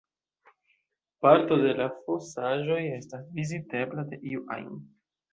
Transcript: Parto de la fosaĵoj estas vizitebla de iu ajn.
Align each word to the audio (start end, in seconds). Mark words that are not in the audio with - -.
Parto 1.25 1.57
de 1.65 1.73
la 1.79 1.85
fosaĵoj 2.07 2.77
estas 2.93 3.27
vizitebla 3.35 4.07
de 4.15 4.19
iu 4.31 4.41
ajn. 4.57 4.73